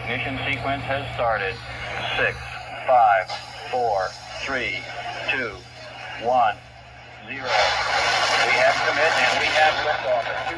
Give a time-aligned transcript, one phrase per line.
[0.00, 1.54] ignition sequence has started.
[2.16, 2.36] Six,
[2.86, 3.28] five,
[3.70, 4.08] four,
[4.40, 4.80] three,
[5.30, 5.52] two,
[6.24, 6.56] one,
[7.28, 7.44] zero.
[7.44, 10.56] We have commit and we have liftoff at 2:13.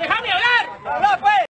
[0.00, 0.66] ¡Déjame hablar!
[0.84, 1.46] ¡Habla, pues!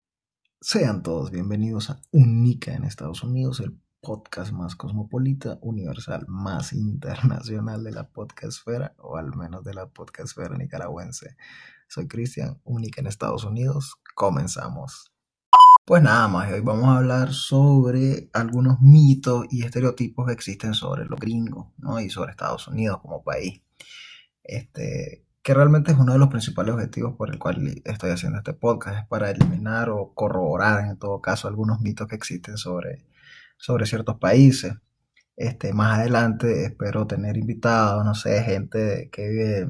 [0.61, 7.83] Sean todos bienvenidos a Unica en Estados Unidos, el podcast más cosmopolita, universal, más internacional
[7.83, 11.37] de la podcastfera, o al menos de la podcastfera nicaragüense.
[11.89, 13.97] Soy Cristian, Única en Estados Unidos.
[14.15, 15.11] Comenzamos.
[15.87, 21.07] Pues nada más, hoy vamos a hablar sobre algunos mitos y estereotipos que existen sobre
[21.07, 21.99] los gringos, ¿no?
[21.99, 23.63] Y sobre Estados Unidos como país.
[24.43, 28.53] Este, que realmente es uno de los principales objetivos por el cual estoy haciendo este
[28.53, 33.07] podcast, es para eliminar o corroborar en todo caso algunos mitos que existen sobre,
[33.65, 34.75] sobre ciertos países.
[35.37, 39.69] Este, más adelante espero tener invitados, no sé, gente que vive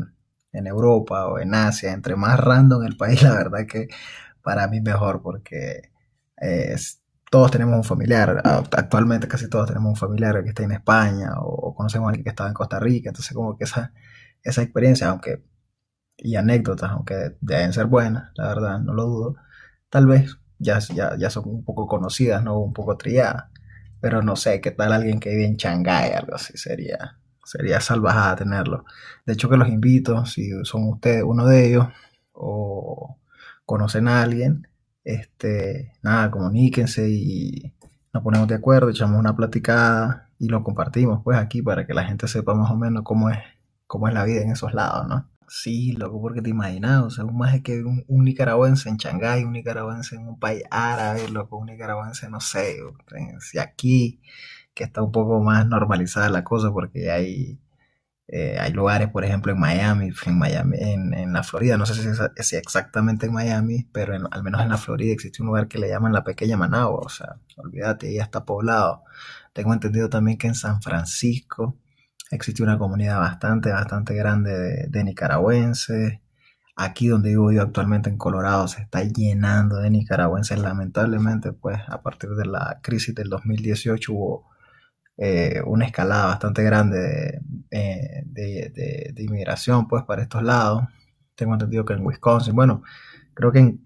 [0.53, 3.89] en Europa o en Asia, entre más random el país, la verdad que
[4.43, 5.93] para mí mejor, porque
[6.41, 6.77] eh,
[7.31, 11.75] todos tenemos un familiar, actualmente casi todos tenemos un familiar que está en España o,
[11.75, 13.93] conocemos a alguien que estaba en Costa Rica, entonces como que esa,
[14.43, 15.45] esa experiencia, aunque
[16.17, 19.37] y anécdotas, aunque deben ser buenas, la verdad, no lo dudo,
[19.91, 22.59] tal vez ya, ya, ya son un poco conocidas, ¿no?
[22.61, 23.47] Un poco trilladas,
[24.05, 28.37] pero no sé, qué tal alguien que vive en Shanghái, algo así, sería, sería salvajada
[28.37, 28.85] tenerlo.
[29.25, 31.87] De hecho que los invito, si son ustedes uno de ellos
[32.33, 33.17] o
[33.65, 34.69] conocen a alguien,
[35.05, 37.75] este, nada, comuníquense y
[38.13, 42.05] nos ponemos de acuerdo, echamos una platicada y lo compartimos pues aquí para que la
[42.05, 43.39] gente sepa más o menos cómo es,
[43.87, 45.31] cómo es la vida en esos lados, ¿no?
[45.47, 49.45] Sí, loco, porque te imaginas, o sea, un más que un, un, nicaragüense en Shanghái,
[49.45, 52.79] un nicaragüense en un país árabe, loco, un nicaragüense, no sé,
[53.41, 54.21] si aquí,
[54.75, 57.61] que está un poco más normalizada la cosa, porque hay,
[58.29, 61.95] eh, hay lugares, por ejemplo, en Miami, en Miami, en, en la Florida, no sé
[61.95, 65.69] si, es, si exactamente en Miami, pero al menos en la Florida existe un lugar
[65.69, 69.05] que le llaman la Pequeña Managua, o sea, olvídate, ya está poblado.
[69.53, 71.77] Tengo entendido también que en San Francisco,
[72.35, 76.21] existe una comunidad bastante, bastante grande de, nicaragüenses.
[76.77, 80.59] Aquí donde vivo yo actualmente en Colorado se está llenando de nicaragüenses.
[80.59, 84.49] Lamentablemente, pues a partir de la crisis del 2018 hubo
[85.17, 87.41] eh, una escalada bastante grande de,
[88.27, 90.85] de, de, de, inmigración pues para estos lados.
[91.37, 92.83] Tengo entendido que en Wisconsin, bueno,
[93.35, 93.83] creo que en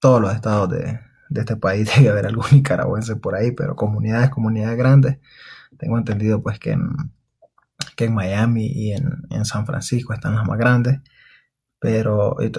[0.00, 1.00] todos los estados de,
[1.34, 5.18] este país debe haber algún nicaragüense por ahí, pero comunidades, comunidades grandes.
[5.78, 7.12] Tengo entendido pues que en,
[7.94, 11.00] que en Miami y en, en, San Francisco están las más grandes,
[11.78, 12.50] pero eh,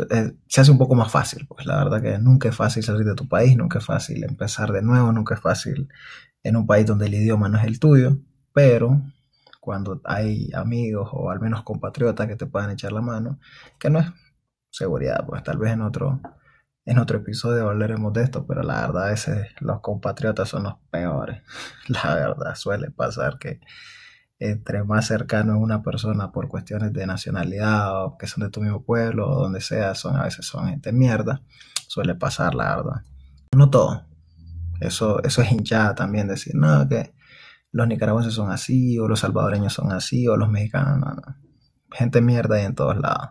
[0.47, 3.15] se hace un poco más fácil, pues la verdad que nunca es fácil salir de
[3.15, 5.89] tu país, nunca es fácil empezar de nuevo, nunca es fácil
[6.43, 8.17] en un país donde el idioma no es el tuyo,
[8.53, 9.01] pero
[9.59, 13.39] cuando hay amigos o al menos compatriotas que te puedan echar la mano,
[13.79, 14.07] que no es
[14.69, 16.21] seguridad, pues tal vez en otro,
[16.97, 21.43] otro episodio hablaremos de esto, pero la verdad es que los compatriotas son los peores,
[21.87, 23.59] la verdad suele pasar que
[24.39, 28.61] entre más cercano es una persona por cuestiones de nacionalidad o que son de tu
[28.61, 31.41] mismo pueblo o donde sea, son a veces son gente mierda,
[31.87, 33.01] suele pasar la verdad.
[33.55, 34.05] No todo.
[34.79, 37.13] Eso, eso es hinchada también decir, no, que
[37.71, 41.35] los nicaragüenses son así, o los salvadoreños son así, o los mexicanos, no, no.
[41.91, 43.29] Gente mierda hay en todos lados.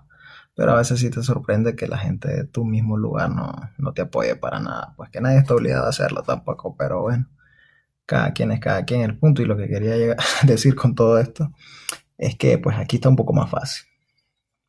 [0.57, 3.93] Pero a veces sí te sorprende que la gente de tu mismo lugar no, no
[3.93, 4.95] te apoye para nada.
[4.97, 7.29] Pues que nadie está obligado a hacerlo tampoco, pero bueno
[8.07, 11.53] cada quien es cada quien el punto y lo que quería decir con todo esto
[12.17, 13.87] es que pues aquí está un poco más fácil.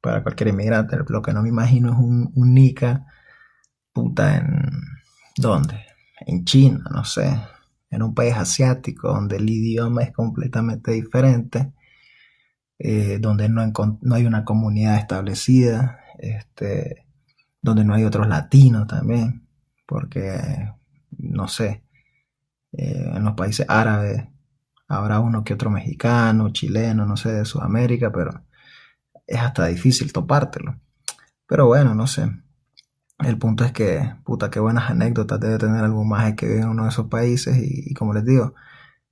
[0.02, 3.00] Para cualquier inmigrante lo que no me imagino es un, un
[3.94, 4.70] puta en
[5.38, 5.86] ¿dónde?
[6.26, 7.40] en China no sé.
[7.90, 11.72] En un país asiático donde el idioma es completamente diferente
[12.80, 13.66] eh, donde no,
[14.02, 17.06] no, hay una comunidad establecida este
[17.62, 19.48] donde no hay otros latinos también
[19.86, 20.38] porque
[21.18, 21.87] no sé
[22.74, 24.24] eh, en los países árabes
[24.88, 28.46] habrá uno que otro mexicano, chileno, no sé, de Sudamérica, pero
[29.26, 30.80] es hasta difícil topártelo.
[31.46, 32.30] Pero bueno, no sé.
[33.20, 36.70] El punto es que, puta, qué buenas anécdotas debe tener algún más que vive en
[36.70, 38.54] uno de esos países y, y, como les digo,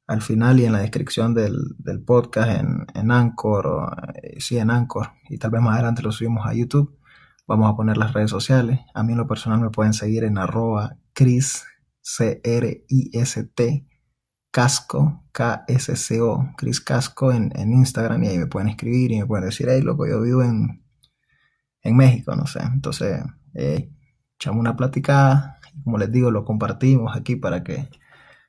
[0.08, 3.92] al final y en la descripción del, del podcast en, en Anchor, o,
[4.22, 6.98] eh, sí, en Anchor, y tal vez más adelante lo subimos a YouTube,
[7.48, 8.80] vamos a poner las redes sociales.
[8.94, 11.66] A mí en lo personal me pueden seguir en arroba Chris
[12.06, 13.88] C-R-I-S-T,
[14.52, 19.46] Casco, K-S-C-O, Chris Casco en, en, Instagram y ahí me pueden escribir y me pueden
[19.46, 20.86] decir, hey, loco, yo vivo en,
[21.82, 22.60] en México, no sé.
[22.62, 23.24] Entonces,
[23.56, 27.90] echamos una platicada, como les digo, lo compartimos aquí para que,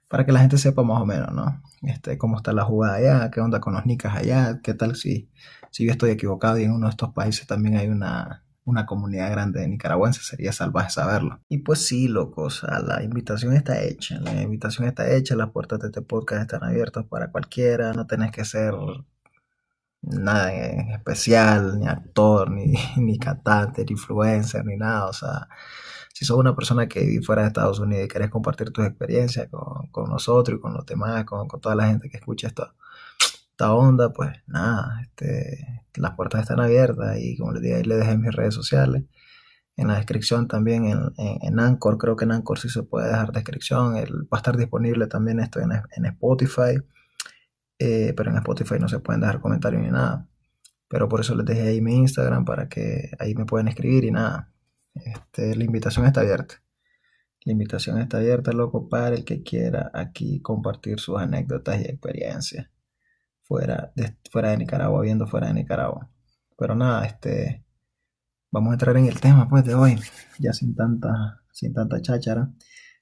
[0.09, 1.62] para que la gente sepa más o menos, ¿no?
[1.81, 5.31] Este, cómo está la jugada allá, qué onda con los nicas allá, qué tal si,
[5.70, 9.30] si yo estoy equivocado y en uno de estos países también hay una, una comunidad
[9.30, 11.40] grande de nicaragüenses, sería salvaje saberlo.
[11.48, 15.50] Y pues sí, loco, o sea, la invitación está hecha, la invitación está hecha, las
[15.50, 18.74] puertas de este podcast están abiertas para cualquiera, no tenés que ser
[20.02, 25.48] nada especial, ni actor, ni, ni cantante, ni influencer, ni nada, o sea,
[26.12, 29.48] si sos una persona que vive fuera de Estados Unidos y querés compartir tus experiencias
[29.48, 32.74] con, con nosotros y con los demás, con, con, toda la gente que escucha esto,
[33.56, 37.99] esta onda, pues nada, este, las puertas están abiertas y como les dije, ahí les
[38.00, 39.05] dejé mis redes sociales.
[39.79, 43.32] En la descripción también en, en, Anchor, creo que en Anchor sí se puede dejar
[43.32, 43.97] descripción.
[43.97, 46.82] El, va a estar disponible también esto en, en Spotify,
[47.79, 50.29] eh, pero en Spotify no se pueden dejar comentarios ni nada.
[50.87, 54.11] Pero por eso les dejé ahí mi Instagram para que ahí me puedan escribir y
[54.11, 54.52] nada.
[54.94, 56.62] Este, la invitación está abierta.
[57.47, 62.69] La invitación está abierta, loco, para el que quiera aquí compartir sus anécdotas y experiencias
[63.46, 66.10] fuera de, fuera de Nicaragua, viendo fuera de Nicaragua.
[66.58, 67.64] Pero nada, este,
[68.50, 69.98] vamos a entrar en el tema pues de hoy,
[70.38, 72.50] ya sin tanta, sin tanta cháchara.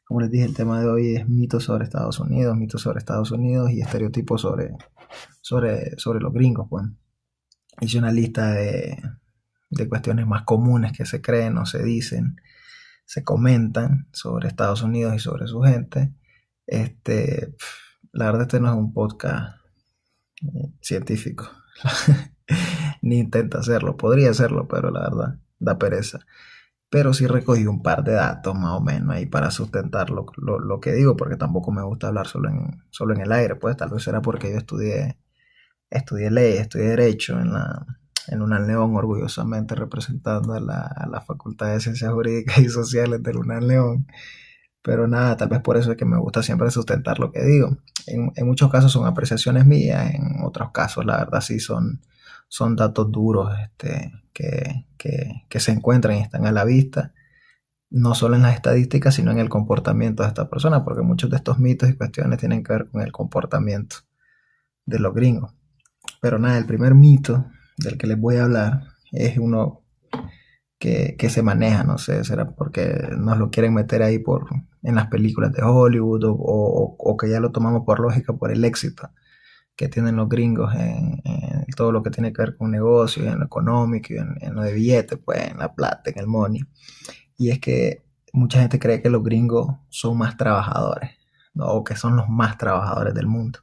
[0.07, 3.31] Como les dije, el tema de hoy es mitos sobre Estados Unidos, mitos sobre Estados
[3.31, 4.77] Unidos y estereotipos sobre,
[5.41, 6.85] sobre, sobre los gringos, pues.
[7.81, 9.03] Hice una lista de,
[9.71, 12.37] de cuestiones más comunes que se creen o se dicen,
[13.05, 16.15] se comentan sobre Estados Unidos y sobre su gente.
[16.67, 17.55] Este,
[18.13, 19.64] la verdad, este no es un podcast
[20.81, 21.51] científico.
[23.03, 23.97] Ni intenta hacerlo.
[23.97, 26.21] Podría hacerlo, pero la verdad da pereza.
[26.91, 30.81] Pero sí recogí un par de datos más o menos ahí para sustentar lo, lo,
[30.81, 33.57] que digo, porque tampoco me gusta hablar solo en, solo en el aire.
[33.57, 35.19] Pues tal vez será porque yo estudié,
[35.91, 37.87] estudié ley, estudié derecho en la
[38.29, 43.37] en León, orgullosamente representando a la, a la Facultad de Ciencias Jurídicas y Sociales del
[43.37, 44.07] UNAL León.
[44.85, 47.79] Pero nada, tal vez por eso es que me gusta siempre sustentar lo que digo.
[48.07, 52.03] En, muchos casos son apreciaciones mías, en otros casos la verdad sí son,
[52.49, 57.15] son datos duros este, que, que, se encuentran y están a la vista,
[57.89, 61.37] no solo en las estadísticas, sino en el comportamiento de esta persona, porque muchos de
[61.37, 63.97] estos mitos y cuestiones tienen que ver con el comportamiento
[64.85, 65.55] de los gringos.
[66.21, 67.47] Pero nada, el primer mito
[67.79, 68.83] del que les voy a hablar
[69.13, 69.81] es uno
[70.79, 74.47] que, se maneja, no sé, será porque nos lo quieren meter ahí por
[74.85, 79.11] en las películas de Hollywood o, que ya lo tomamos por lógica por el éxito
[79.77, 81.21] que tienen los gringos en,
[81.77, 85.19] todo lo que tiene que ver con negocio, en lo económico, en, lo de billetes,
[85.25, 86.61] pues en la plata, en el money.
[87.37, 91.11] Y es que mucha gente cree que los gringos son más trabajadores,
[91.57, 93.59] o que son los más trabajadores del mundo.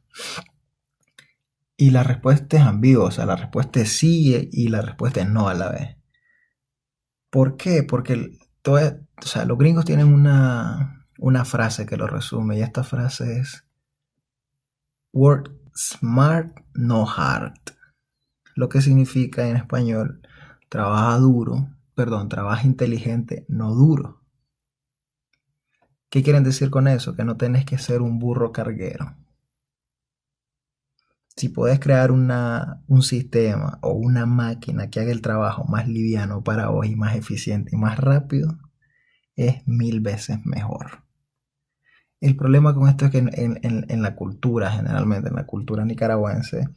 [1.78, 5.30] Y la respuesta es ambigua, o sea, la respuesta es sí y la respuesta es
[5.30, 5.96] no a la vez.
[7.30, 7.84] ¿Por qué?
[7.84, 13.64] Porque los gringos tienen una, una frase que lo resume y esta frase es
[15.14, 17.54] Work smart, no hard.
[18.56, 20.22] Lo que significa en español,
[20.68, 24.22] trabaja duro, perdón, trabaja inteligente, no duro.
[26.10, 27.16] ¿Qué quieren decir con eso?
[27.16, 29.16] Que no tenés que ser un burro carguero
[31.36, 36.44] si puedes crear una, un sistema o una máquina que haga el trabajo más liviano
[36.44, 38.60] para vos y más eficiente y más rápido,
[39.36, 41.04] es mil veces mejor.
[42.22, 46.70] El problema con esto es que en, la cultura, generalmente, en la cultura nicaragüense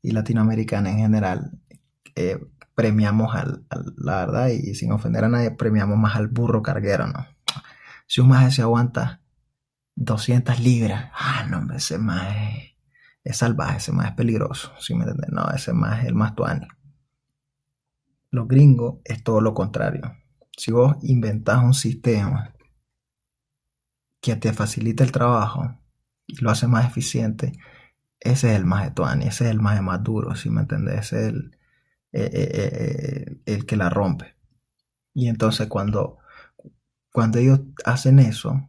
[0.00, 1.60] y latinoamericana en general,
[2.14, 2.40] eh,
[2.74, 3.66] premiamos al,
[3.98, 7.26] la verdad, y sin ofender a nadie, premiamos más al burro carguero, ¿no?
[8.06, 9.20] Si un maje se aguanta
[9.96, 12.78] 200 libras, ah, no, ese maje
[13.22, 15.30] es salvaje, ese más es peligroso, si me entiendes?
[15.30, 16.68] No, ese más es el más tuani.
[18.30, 20.16] Los gringos es todo lo contrario.
[20.56, 22.55] Si vos inventás un sistema
[24.26, 25.78] que te facilita el trabajo
[26.26, 27.52] y lo hace más eficiente,
[28.18, 30.98] ese es el más tuani, ese es el más más duro, si me entiendes?
[30.98, 31.56] Ese es el,
[32.12, 34.34] eh, eh, eh, el que la rompe.
[35.14, 36.18] Y entonces cuando,
[37.12, 38.68] cuando ellos hacen eso,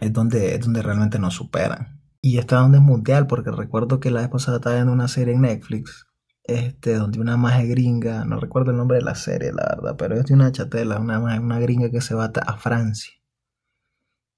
[0.00, 2.00] es donde, es donde realmente nos superan.
[2.20, 5.34] Y esta onda es mundial, porque recuerdo que la vez pasada estaba viendo una serie
[5.34, 6.06] en Netflix,
[6.44, 10.14] este, donde una maje gringa, no recuerdo el nombre de la serie, la verdad, pero
[10.14, 13.21] es de una chatela, una, una gringa que se va a Francia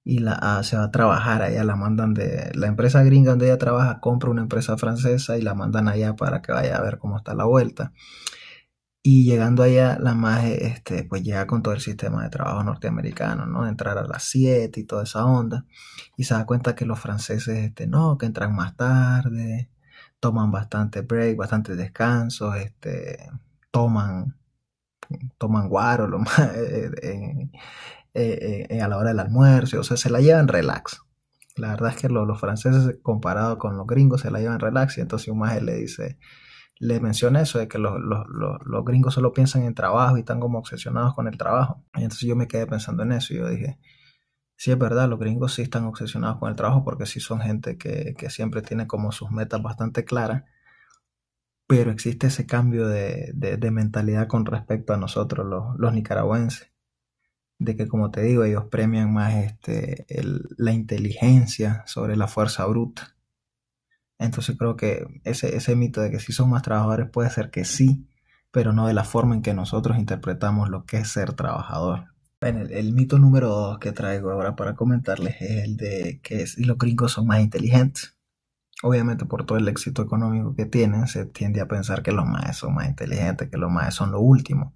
[0.05, 3.59] y la, se va a trabajar allá, la mandan de la empresa gringa donde ella
[3.59, 7.17] trabaja, compra una empresa francesa y la mandan allá para que vaya a ver cómo
[7.17, 7.93] está la vuelta.
[9.07, 13.45] Y llegando allá, la maje, este, pues llega con todo el sistema de trabajo norteamericano,
[13.47, 13.67] ¿no?
[13.67, 15.67] Entrar a las 7 y toda esa onda.
[16.17, 19.69] Y se da cuenta que los franceses, este, no, que entran más tarde,
[20.21, 23.31] toman bastante break, bastante descanso, este,
[23.71, 24.37] toman,
[25.39, 27.51] toman guaro lo más, eh,
[28.15, 31.03] eh, eh, a la hora del almuerzo, o sea, se la llevan relax.
[31.57, 34.99] La verdad es que los, franceses, comparado con los gringos, se la llevan relax.
[34.99, 36.19] Y entonces un maje le dice,
[36.79, 38.27] le mencioné eso de que los, los,
[38.65, 41.85] los, gringos solo piensan en trabajo y están como obsesionados con el trabajo.
[41.95, 43.79] Y entonces yo me quedé pensando en eso y yo dije,
[44.57, 47.77] sí es verdad, los gringos sí están obsesionados con el trabajo porque sí son gente
[47.79, 50.45] que, que siempre tiene como sus metas bastante claras,
[51.67, 55.47] pero existe ese cambio de, de, mentalidad con respecto a nosotros,
[55.79, 56.71] los, nicaragüenses,
[57.59, 60.07] de que como te digo, ellos premian más este,
[60.57, 63.15] la inteligencia sobre la fuerza bruta
[64.19, 67.65] entonces creo que ese, ese mito de que si son más trabajadores puede ser que
[67.65, 68.07] sí,
[68.51, 72.07] pero no de la forma en que nosotros interpretamos lo que es ser trabajador.
[72.41, 77.13] el, mito número dos que traigo ahora para comentarles es el de que los gringos
[77.13, 78.17] son más inteligentes.
[78.83, 82.57] Obviamente por todo el éxito económico que tienen, se tiende a pensar que los más
[82.57, 84.75] son más inteligentes, que los más son lo último.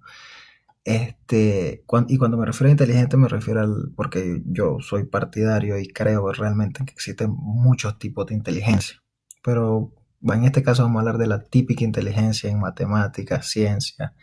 [0.85, 5.87] Este, y cuando me refiero a inteligente me refiero al, porque yo soy partidario y
[5.87, 8.99] creo realmente que existen muchos tipos de inteligencia
[9.43, 9.93] pero
[10.23, 14.13] en este caso vamos a hablar de la típica inteligencia en matemáticas, ciencia.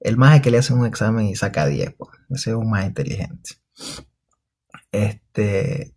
[0.00, 2.84] El más que le hace un examen y saca 10, pues, ese es un más
[2.86, 3.52] inteligente.
[4.92, 5.95] Este,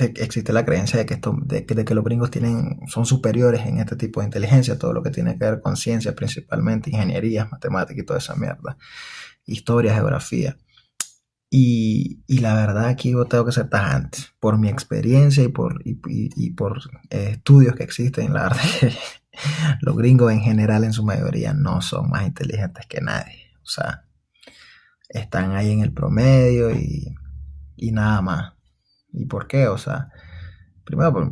[0.00, 3.96] existe la creencia de que, esto, de, que los gringos tienen, son superiores en este
[3.96, 8.06] tipo de inteligencia, todo lo que tiene que ver con ciencia, principalmente ingeniería, matemáticas y
[8.06, 8.76] toda esa mierda,
[9.46, 10.56] historia, geografía.
[11.56, 14.18] Y, la verdad aquí yo tengo que ser tajante.
[14.40, 18.92] Por mi experiencia y por, y, por eh, estudios que existen, la verdad que
[19.80, 23.52] los gringos en general en su mayoría no son más inteligentes que nadie.
[23.62, 24.04] O sea,
[25.08, 27.14] están ahí en el promedio y,
[27.92, 28.52] nada más.
[29.14, 29.68] ¿Y por qué?
[29.68, 30.10] O sea,
[30.84, 31.28] primero pues,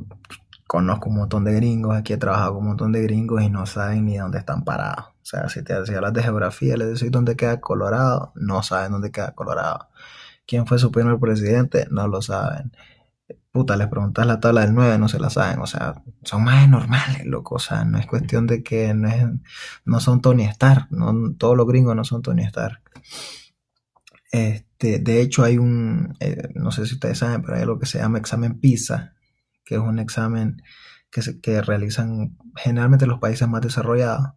[0.67, 3.67] conozco un montón de gringos, aquí he trabajado con un montón de gringos y no
[3.67, 5.07] saben ni dónde están parados.
[5.09, 8.93] O sea, si te si hablas de geografía, les decís dónde queda Colorado, no saben
[8.93, 9.89] dónde queda Colorado.
[10.47, 11.87] ¿Quién fue su primer presidente?
[11.91, 12.73] No lo saben.
[13.53, 15.61] Puta, les preguntas la tabla del 9, no se la saben.
[15.61, 17.57] O sea, son más normales, loco.
[17.57, 19.27] O sea, no es cuestión de que no, es,
[19.85, 20.89] no son Tony Stark.
[20.91, 22.81] No, todos los gringos no son Tony Stark.
[24.33, 27.87] Este, de hecho, hay un, eh, no sé si ustedes saben, pero hay algo que
[27.87, 29.15] se llama examen PISA,
[29.65, 30.63] que es un examen
[31.11, 34.33] que, se, que realizan generalmente los países más desarrollados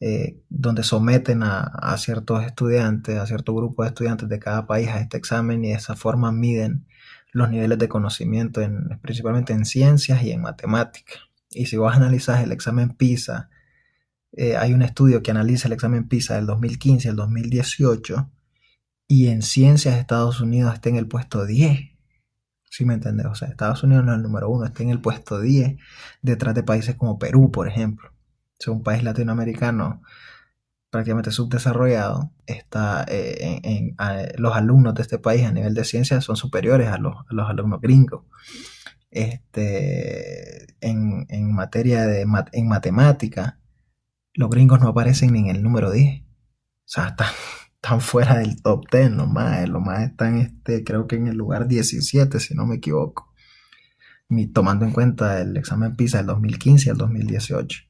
[0.00, 5.00] eh, donde someten a, ciertos estudiantes, a cierto grupo de estudiantes de cada país a
[5.00, 6.86] este examen y de esa forma miden
[7.32, 11.18] los niveles de conocimiento en, principalmente en ciencias y en matemáticas.
[11.50, 13.50] Y si vos analizas el examen PISA,
[14.32, 18.30] eh, hay un estudio que analiza el examen PISA del 2015 al 2018
[19.08, 21.80] y en ciencias Estados Unidos está en el puesto 10.
[22.70, 23.26] ¿Sí me entiendes?
[23.26, 25.76] O sea, Estados Unidos no es el número uno, está en el puesto 10,
[26.22, 28.12] detrás de países como Perú, por ejemplo
[28.58, 30.02] es un país latinoamericano
[30.90, 33.96] prácticamente subdesarrollado, está, eh, en,
[34.38, 38.24] los alumnos de este país a nivel de ciencia son superiores a los, alumnos gringos.
[39.10, 42.22] Este, en, materia de
[42.52, 43.58] en matemática,
[44.32, 46.22] los gringos no aparecen ni en el número 10.
[46.22, 46.24] O
[46.86, 47.28] sea, están,
[48.00, 51.68] fuera del top 10, los más, los más están, este, creo que en el lugar
[51.68, 53.32] 17, si no me equivoco.
[54.52, 57.80] tomando en cuenta el examen PISA del 2015 al 2018.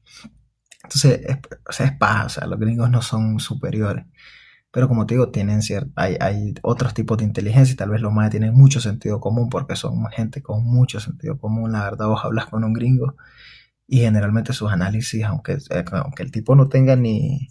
[0.83, 4.05] Entonces, es, o o sea, los gringos no son superiores.
[4.71, 8.01] Pero como te digo, tienen cierto, hay, hay otros tipos de inteligencia y tal vez
[8.01, 11.71] los más tienen mucho sentido común porque son gente con mucho sentido común.
[11.71, 13.15] La verdad, vos hablas con un gringo
[13.87, 15.57] y generalmente sus análisis, aunque,
[15.93, 17.49] aunque el tipo no tenga ni,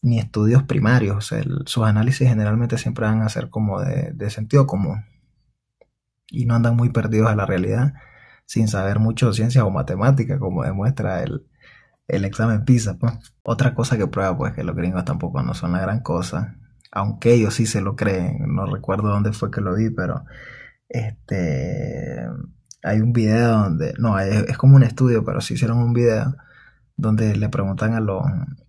[0.00, 1.32] ni estudios primarios,
[1.66, 5.04] sus análisis generalmente siempre van a ser como de, sentido común
[6.30, 7.94] y no andan muy perdidos a la realidad
[8.46, 11.46] sin saber mucho ciencia o matemática, como demuestra el,
[12.06, 12.98] el examen PISA.
[12.98, 13.14] Pues.
[13.42, 16.56] Otra cosa que prueba pues que los gringos tampoco no son la gran cosa,
[16.92, 20.24] aunque ellos sí se lo creen, no recuerdo dónde fue que lo vi, pero
[20.88, 22.26] este
[22.82, 26.36] hay un video donde, no, es, como un estudio, pero sí hicieron un video
[26.96, 28.22] donde le preguntan a los,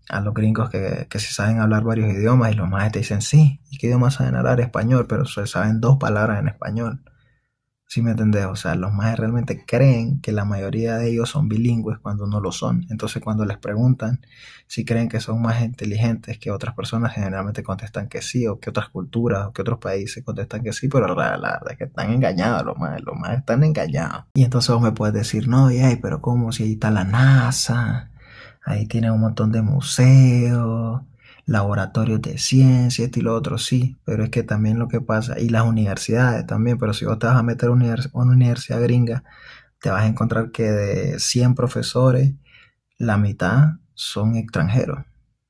[0.09, 3.21] a los gringos que, que si saben hablar varios idiomas y los más te dicen
[3.21, 4.59] sí, ¿y qué idioma saben hablar?
[4.59, 7.01] Español, pero saben dos palabras en español.
[7.91, 8.45] Si me entendés?
[8.45, 12.39] O sea, los más realmente creen que la mayoría de ellos son bilingües cuando no
[12.39, 12.85] lo son.
[12.91, 14.21] Entonces, cuando les preguntan
[14.67, 18.69] si creen que son más inteligentes que otras personas, generalmente contestan que sí, o que
[18.69, 22.11] otras culturas, o que otros países contestan que sí, pero la, verdad es que están
[22.11, 24.25] engañados, los más, los más están engañados.
[24.35, 26.51] Y entonces vos me puedes decir, no, y pero ¿cómo?
[26.51, 28.08] Si ahí está la NASA,
[28.69, 31.01] ahí tienen un montón de museos
[31.45, 35.39] laboratorios de ciencia, esto y lo otro, sí, pero es que también lo que pasa,
[35.39, 39.23] y las universidades también, pero si vos te vas a meter a una universidad gringa,
[39.81, 42.33] te vas a encontrar que de 100 profesores,
[42.99, 45.08] la mitad son extranjeros.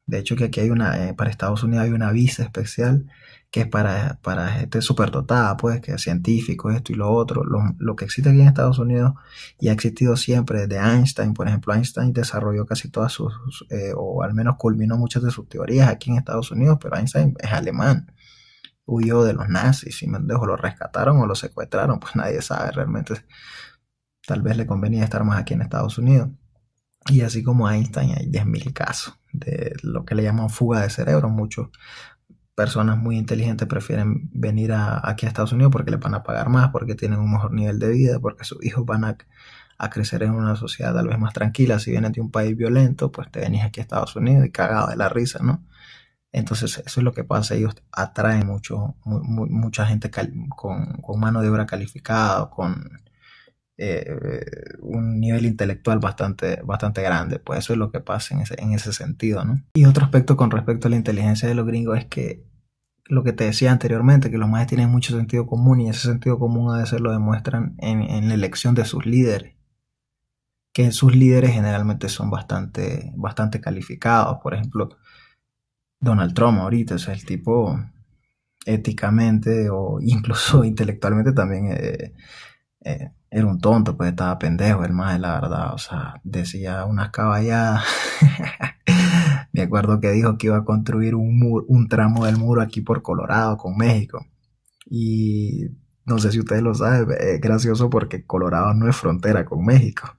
[0.09, 3.05] De hecho, que aquí hay una, eh, para Estados Unidos hay una visa especial
[3.51, 7.43] que es para, para gente superdotada, pues, que es científico, esto y lo otro.
[7.43, 9.13] Lo, lo, que existe aquí en Estados Unidos
[9.59, 13.33] y ha existido siempre desde Einstein, por ejemplo, Einstein desarrolló casi todas sus,
[13.69, 17.35] eh, o al menos culminó muchas de sus teorías aquí en Estados Unidos, pero Einstein
[17.39, 18.11] es alemán.
[18.85, 23.13] Huyó de los nazis y Mendejo lo rescataron o lo secuestraron, pues nadie sabe realmente.
[24.25, 26.29] Tal vez le convenía estar más aquí en Estados Unidos.
[27.07, 31.29] Y así como Einstein hay 10.000 casos de lo que le llaman fuga de cerebro.
[31.29, 31.69] Muchos
[32.55, 36.69] personas muy inteligentes prefieren venir aquí a Estados Unidos porque le van a pagar más,
[36.69, 39.17] porque tienen un mejor nivel de vida, porque sus hijos van a,
[39.77, 41.79] a crecer en una sociedad tal vez más tranquila.
[41.79, 44.87] Si vienen de un país violento, pues te venís aquí a Estados Unidos y cagado
[44.87, 45.63] de la risa, ¿no?
[46.31, 51.49] Entonces eso es lo que pasa, ellos atraen mucho, mucha gente con, con, mano de
[51.49, 53.01] obra calificada, con
[53.79, 54.05] eh,
[54.81, 58.73] un nivel intelectual bastante, bastante grande, pues eso es lo que pasa en ese, en
[58.73, 59.63] ese sentido, ¿no?
[59.73, 62.43] Y otro aspecto con respecto a la inteligencia de los gringos es que
[63.05, 66.37] lo que te decía anteriormente, que los más tienen mucho sentido común y ese sentido
[66.37, 69.55] común a veces lo demuestran en, en la elección de sus líderes
[70.73, 74.37] que sus líderes generalmente son bastante, bastante calificados.
[74.41, 74.89] Por ejemplo,
[75.99, 77.77] Donald Trump ahorita, es el tipo
[78.65, 82.13] éticamente o incluso intelectualmente también eh,
[82.81, 87.11] eh, era un tonto, pues estaba pendejo el más, la verdad, o sea, decía unas
[87.11, 87.83] caballadas.
[89.53, 93.01] Me acuerdo que dijo que iba a construir un, un tramo del muro aquí por
[93.01, 94.25] Colorado con México.
[94.85, 95.67] Y
[96.05, 100.15] no sé si ustedes lo saben, es gracioso porque Colorado no es frontera con México.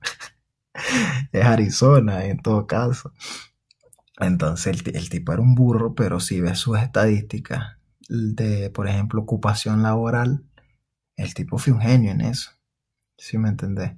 [1.32, 3.12] es Arizona en todo caso.
[4.18, 9.82] Entonces el, tipo era un burro, pero si ves sus estadísticas de, por ejemplo, ocupación
[9.82, 10.44] laboral,
[11.20, 12.50] el tipo fue un genio en eso.
[13.16, 13.92] ¿Sí me entendés?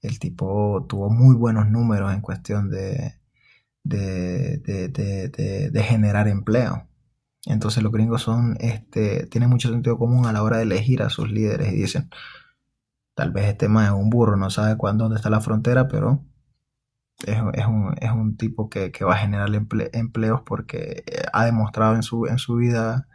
[0.00, 3.14] El tipo tuvo muy buenos números en cuestión de,
[3.82, 6.88] de, de, de generar empleo.
[7.46, 11.10] Entonces los gringos son, este, tienen mucho sentido común a la hora de elegir a
[11.10, 12.10] sus líderes y dicen,
[13.14, 16.24] tal vez este más es un burro, no sabe cuándo, dónde está la frontera, pero
[17.26, 19.48] es, un, es un, tipo que, va a generar
[19.92, 23.08] empleos porque ha demostrado en su, en su vida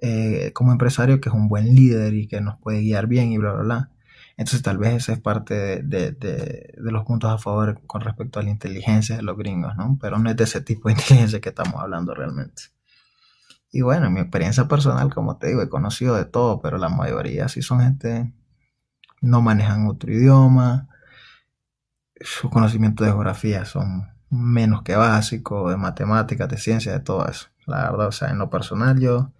[0.00, 3.38] eh, como empresario que es un buen líder y que nos puede guiar bien y
[3.38, 3.90] bla, bla, bla.
[4.36, 8.50] Entonces tal vez ese es parte de, los puntos a favor con respecto a la
[8.50, 9.98] inteligencia de los gringos, ¿no?
[10.00, 12.62] Pero no es de ese tipo de inteligencia que estamos hablando realmente.
[13.70, 16.88] Y bueno, en mi experiencia personal, como te digo, he conocido de todo, pero la
[16.88, 18.32] mayoría sí son gente,
[19.20, 20.88] no manejan otro idioma,
[22.20, 27.48] sus conocimientos de geografía son menos que básicos, de matemáticas, de ciencia, de todo eso.
[27.66, 29.32] La verdad, o sea, en lo personal yo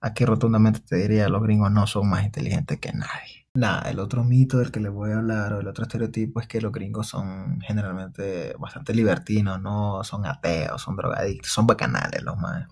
[0.00, 3.46] aquí rotundamente te diría, los gringos no son más inteligentes que nadie.
[3.54, 6.46] Nada, el otro mito del que les voy a hablar o el otro estereotipo es
[6.46, 12.36] que los gringos son generalmente bastante libertinos, no son ateos, son drogadictos, son bacanales los
[12.38, 12.68] más.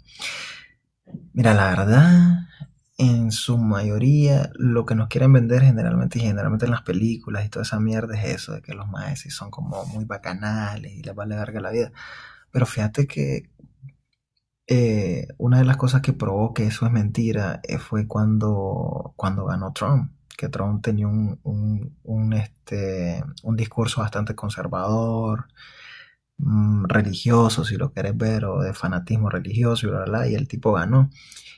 [1.32, 2.48] Mira, la verdad,
[2.96, 7.48] en su mayoría lo que nos quieren vender generalmente y generalmente en las películas y
[7.48, 11.14] toda esa mierda es eso, de que los maestros son como muy bacanales y les
[11.14, 11.92] vale verga la vida.
[12.50, 13.50] Pero fíjate que
[14.68, 19.46] eh, una de las cosas que probó que eso es mentira eh, fue cuando, cuando
[19.46, 21.40] ganó Trump, que Trump tenía un,
[22.04, 25.46] un, este, un discurso bastante conservador,
[26.38, 30.48] mm, religioso, si lo querés ver, o de fanatismo religioso y bla, bla, y el
[30.48, 31.10] tipo ganó.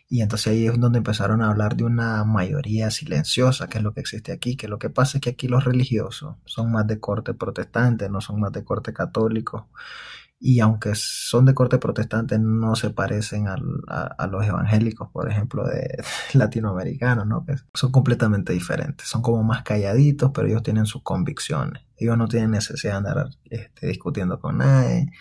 [0.08, 3.94] Y entonces ahí es donde empezaron a hablar de una mayoría silenciosa, que es lo
[3.94, 7.00] que existe aquí, que lo que pasa es que aquí los religiosos son más de
[7.00, 9.68] corte protestante, no son más de corte católico.
[10.42, 13.56] Y aunque son de corte protestante, no se parecen a,
[14.26, 17.44] los evangélicos, por ejemplo, de latinoamericanos, ¿no?
[17.44, 19.06] Que son completamente diferentes.
[19.06, 21.82] Son como más calladitos, pero ellos tienen sus convicciones.
[21.98, 25.12] Ellos no tienen necesidad de andar este, discutiendo con nadie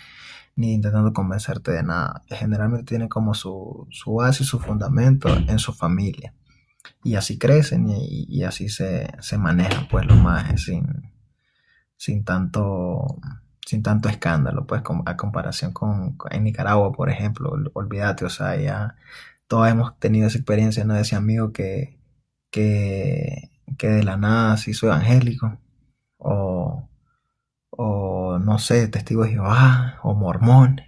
[0.56, 2.22] ni intentando convencerte de nada.
[2.28, 6.34] Generalmente tienen como su, su base y su fundamento en su familia.
[7.04, 10.86] Y así crecen y, así se, se, manejan pues los más sin,
[11.96, 13.20] sin tanto
[13.66, 18.96] sin tanto escándalo, pues a comparación con en Nicaragua, por ejemplo, olvídate, o sea, ya
[19.48, 20.94] todos hemos tenido esa experiencia, ¿no?
[20.96, 22.00] De ese amigo que,
[22.52, 25.60] que, que de la nada se hizo evangélico,
[26.18, 26.90] o,
[27.72, 30.82] o no sé, testigo de Jehová o mormón.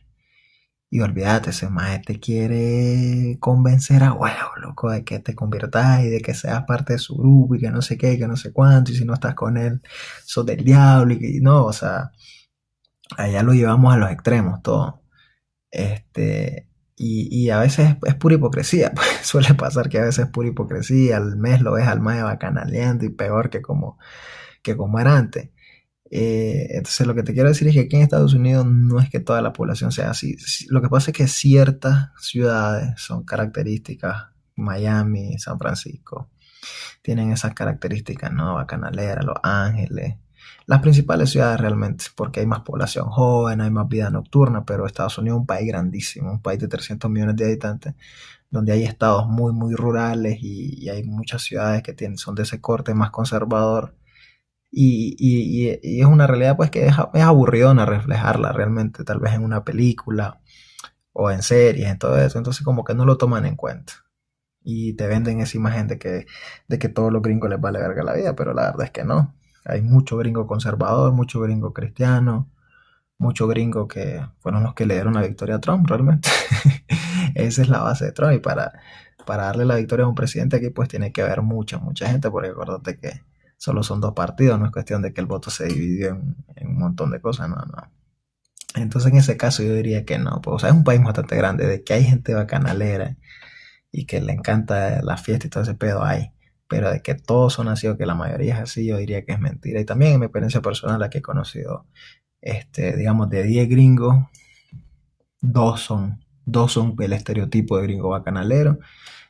[0.93, 6.21] Y olvídate, ese maestro quiere convencer a huevo, loco, de que te conviertas y de
[6.21, 8.91] que seas parte de su grupo y que no sé qué, que no sé cuánto,
[8.91, 9.81] y si no estás con él,
[10.25, 12.11] sos del diablo, y que no, o sea,
[13.17, 15.01] allá lo llevamos a los extremos todo.
[15.71, 16.67] Este,
[17.03, 21.17] y, a veces es, pura hipocresía, pues suele pasar que a veces es pura hipocresía,
[21.17, 23.97] al mes lo ves al más bacanaleando y peor que como,
[24.61, 25.49] que como era antes.
[26.11, 29.09] Eh, entonces lo que te quiero decir es que aquí en Estados Unidos no es
[29.09, 30.37] que toda la población sea así.
[30.69, 36.29] Lo que pasa es que ciertas ciudades son características, Miami, San Francisco,
[37.01, 38.55] tienen esas características, ¿no?
[38.55, 40.17] Bacanalera, Los Ángeles,
[40.65, 45.17] las principales ciudades realmente, porque hay más población joven, hay más vida nocturna, pero Estados
[45.17, 47.95] Unidos es un país grandísimo, un país de 300 millones de habitantes,
[48.49, 52.61] donde hay estados muy, muy rurales y, hay muchas ciudades que tienen, son de ese
[52.61, 53.95] corte más conservador.
[54.71, 55.69] Y,
[55.99, 60.41] es una realidad pues que es, es aburridona reflejarla realmente, tal vez en una película
[61.13, 62.37] o en series, en todo eso.
[62.37, 63.93] Entonces como que no lo toman en cuenta
[64.63, 66.27] y te venden esa imagen de que,
[66.67, 69.03] de que todos los gringos les vale verga la vida, pero la verdad es que
[69.03, 69.35] no.
[69.65, 72.49] Hay mucho gringo conservador, mucho gringo cristiano,
[73.17, 76.29] mucho gringo que fueron los que le dieron la victoria a Trump realmente.
[77.35, 78.73] Esa es la base de Trump y para,
[79.25, 82.29] para darle la victoria a un presidente aquí pues tiene que haber mucha, mucha gente,
[82.31, 83.21] porque acuérdate que
[83.57, 86.19] solo son dos partidos, no es cuestión de que el voto se dividió
[86.55, 87.91] en, un montón de cosas, no, no.
[88.75, 91.35] Entonces en ese caso yo diría que no, pues o sea, es un país bastante
[91.35, 93.17] grande, de que hay gente bacanalera
[93.91, 96.31] y que le encanta la fiesta y todo ese pedo hay.
[96.71, 99.33] Pero de que todos son así o que la mayoría es así, yo diría que
[99.33, 99.81] es mentira.
[99.81, 101.85] Y también en mi experiencia personal, la que he conocido,
[102.39, 104.15] este, digamos, de 10 gringos,
[105.41, 108.79] dos son, dos son el estereotipo de gringo bacanalero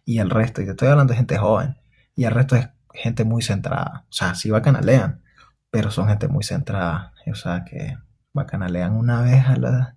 [0.06, 1.78] y el resto, y te estoy hablando de gente joven,
[2.16, 4.06] y el resto es gente muy centrada.
[4.08, 5.24] O sea, sí bacanalean,
[5.72, 7.14] pero son gente muy centrada.
[7.26, 7.98] O sea, que
[8.34, 9.96] bacanalean una vez a la,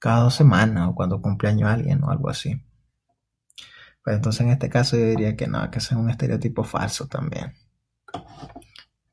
[0.00, 2.60] cada dos semanas o cuando cumpleaños alguien o algo así.
[4.04, 7.06] Pues entonces en este caso yo diría que no, que ese es un estereotipo falso
[7.06, 7.54] también.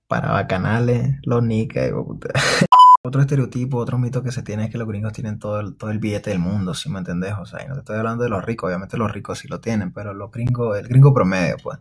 [0.08, 1.92] Para bacanales, los nicas
[3.02, 5.90] Otro estereotipo, otro mito que se tiene es que los gringos tienen todo el, todo
[5.90, 7.34] el billete del mundo, si me entendés?
[7.40, 9.62] O sea, y no te estoy hablando de los ricos, obviamente los ricos sí lo
[9.62, 11.80] tienen, pero los gringos, el gringo promedio, pues.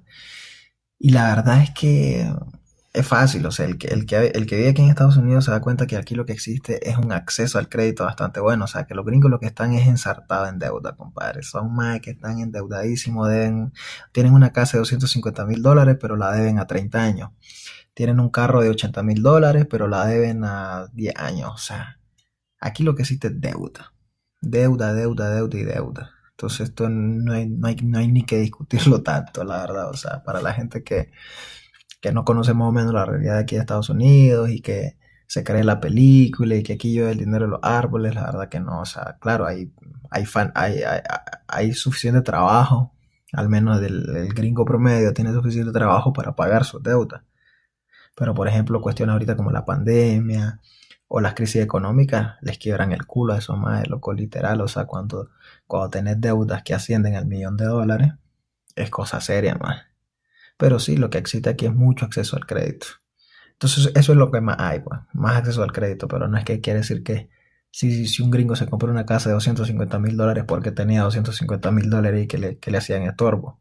[0.99, 2.31] Y la verdad es que
[2.93, 5.45] es fácil, o sea, el que, el, que, el que vive aquí en Estados Unidos
[5.45, 8.65] se da cuenta que aquí lo que existe es un acceso al crédito bastante bueno,
[8.65, 12.01] o sea, que los gringos lo que están es ensartados en deuda, compadre, son más
[12.01, 13.73] que están endeudadísimos, deben,
[14.13, 17.31] tienen una casa de 250 mil dólares, pero la deben a 30 años,
[17.93, 22.01] tienen un carro de 80 mil dólares, pero la deben a 10 años, o sea,
[22.59, 23.93] aquí lo que existe es deuda,
[24.41, 26.11] deuda, deuda, deuda y deuda.
[26.31, 29.95] Entonces esto no hay, no hay, no hay ni que discutirlo tanto, la verdad, o
[29.95, 31.11] sea, para la gente que
[32.01, 34.97] que no conoce más o menos la realidad de aquí de Estados Unidos y que
[35.27, 38.49] se cree la película y que aquí yo el dinero de los árboles, la verdad
[38.49, 39.71] que no, o sea, claro, hay,
[40.11, 40.81] hay, fan, hay,
[41.47, 42.95] hay, suficiente trabajo,
[43.35, 47.23] al menos del, gringo promedio tiene suficiente trabajo para pagar sus deudas.
[48.17, 50.61] Pero por ejemplo, cuestiones ahorita como la pandemia
[51.09, 54.87] o las crisis económicas les quiebran el culo a eso más, loco literal, o sea,
[54.87, 55.31] cuando,
[55.67, 58.13] cuando tenés deudas que ascienden al millón de dólares,
[58.77, 59.88] es cosa seria más.
[60.59, 62.89] Pero sí, lo que existe aquí es mucho acceso al crédito.
[63.53, 66.45] Entonces, eso es lo que más hay, pues, más acceso al crédito, pero no es
[66.45, 67.31] que quiere decir que
[67.71, 71.71] si, si un gringo se compra una casa de 250 mil dólares porque tenía 250
[71.71, 73.61] mil dólares y que le, que le hacían estorbo,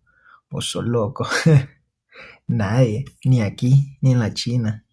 [0.49, 1.29] pues son locos.
[2.47, 4.85] Nadie, ni aquí, ni en la China.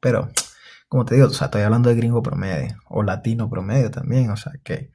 [0.00, 0.30] Pero,
[0.88, 4.36] como te digo, o sea, estoy hablando de gringo promedio, o latino promedio también, o
[4.36, 4.92] sea, que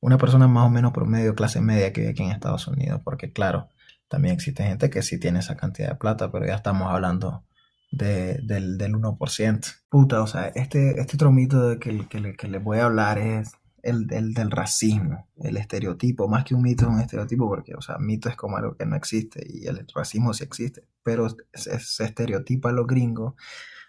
[0.00, 3.32] una persona más o menos promedio, clase media que vive aquí en Estados Unidos, porque
[3.32, 3.68] claro,
[4.10, 7.44] también existe gente que sí tiene esa cantidad de plata, pero ya estamos hablando
[7.92, 9.74] del, del 1%.
[9.88, 13.52] Puta, o sea, este, este otro mito de que, que, les voy a hablar es
[13.84, 17.98] el, del racismo, el estereotipo, más que un mito es un estereotipo, porque, o sea,
[17.98, 22.70] mito es como algo que no existe y el racismo sí existe, pero se estereotipa
[22.70, 23.34] a los gringos,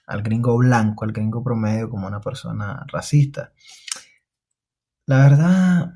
[0.05, 3.53] al gringo blanco, al gringo promedio como una persona racista.
[5.07, 5.93] La verdad,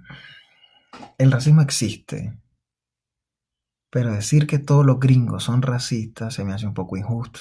[1.19, 2.39] el racismo existe,
[3.95, 7.39] pero decir que todos los gringos son racistas se me hace un poco injusto.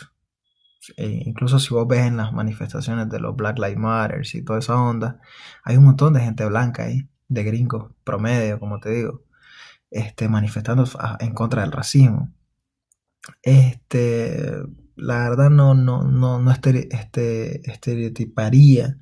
[0.97, 4.61] Eh, incluso si vos ves en las manifestaciones de los Black Lives Matter y toda
[4.61, 5.21] esa onda,
[5.65, 9.25] hay un montón de gente blanca ahí, de gringos promedio, como te digo,
[9.91, 10.85] este, manifestando
[11.19, 12.33] en contra del racismo.
[13.43, 14.63] Este,
[14.95, 18.99] la verdad no, no, no, no este, estereotiparía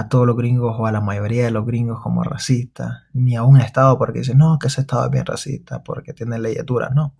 [0.00, 3.42] a todos los gringos o a la mayoría de los gringos como racistas, ni a
[3.42, 6.90] un estado porque dicen, no, que ese estado es bien racista, porque tiene leyes duras,
[6.94, 7.14] no.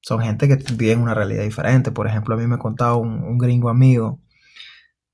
[0.00, 1.90] Son gente que vive una realidad diferente.
[1.90, 4.20] Por ejemplo, a mí me contaba un, gringo amigo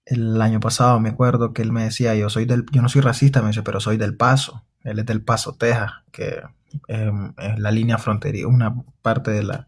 [0.05, 3.01] el año pasado, me acuerdo que él me decía, yo soy del, yo no soy
[3.01, 4.65] racista, me dice, pero soy del Paso.
[4.83, 6.41] Él es del Paso, Texas, que
[6.89, 9.67] em, es la línea fronteriza, una parte de la,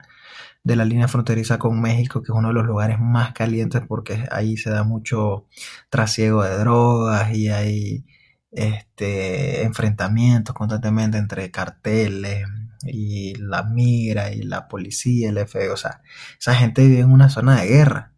[0.64, 4.27] de la línea fronteriza con México, que es uno de los lugares más calientes porque
[4.31, 5.46] ahí se da mucho
[5.90, 8.05] trasiego de drogas y hay
[8.53, 12.46] este, enfrentamientos constantemente entre carteles
[12.85, 16.03] y la migra y la policía, el FBI, o sea,
[16.38, 18.12] esa gente vive en una zona de guerra.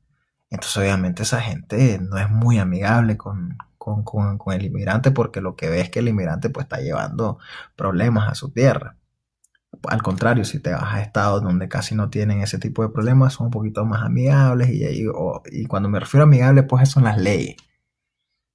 [0.50, 5.40] Entonces obviamente esa gente no es muy amigable con, con, con, con el inmigrante porque
[5.40, 7.38] lo que ve es que el inmigrante pues está llevando
[7.76, 8.96] problemas a su tierra.
[9.88, 13.34] Al contrario, si te vas a estados donde casi no tienen ese tipo de problemas,
[13.34, 15.06] son un poquito más amigables y, y,
[15.52, 17.56] y cuando me refiero a amigables, pues son las leyes.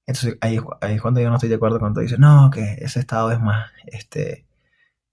[0.05, 2.99] Entonces ahí, ahí, es cuando yo no estoy de acuerdo cuando dice no, que ese
[2.99, 4.47] estado es más este,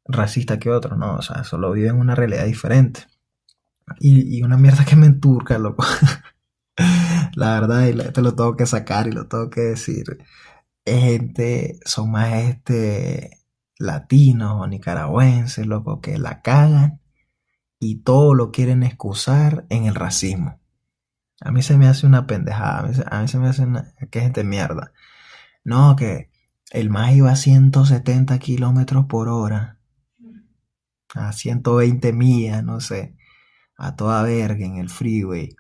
[0.07, 3.07] racista que otro, no, o sea, solo viven una realidad diferente.
[4.01, 5.85] Y, una mierda que me enturca, loco.
[7.35, 10.19] la verdad, y te lo tengo que sacar y lo tengo que decir.
[10.85, 13.36] Gente, son más este
[13.79, 17.01] latinos o nicaragüenses, loco, que la cagan
[17.79, 20.61] y todo lo quieren excusar en el racismo.
[21.41, 22.79] A mí se me hace una pendejada,
[23.11, 24.93] a mí, se me hace una, que gente mierda.
[25.65, 26.31] No, que
[26.71, 29.79] el más iba a 170 kilómetros por hora,
[31.15, 33.17] a 120 millas, no sé,
[33.77, 35.55] a toda verga en el freeway,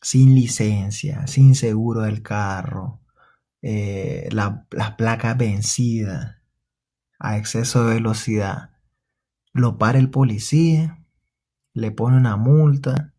[0.00, 3.00] sin licencia, sin seguro del carro,
[3.62, 6.41] eh, la, las placas vencidas
[7.22, 8.70] a exceso de velocidad.
[9.52, 10.98] Lo para el policía,
[11.72, 13.14] le pone una multa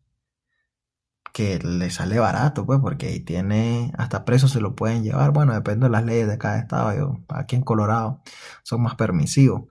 [1.32, 5.32] que le sale barato, pues, porque ahí tiene, hasta preso se lo pueden llevar.
[5.32, 6.96] Bueno, depende de las leyes de cada estado.
[6.96, 8.22] Yo, aquí en Colorado
[8.64, 9.64] son más permisivos.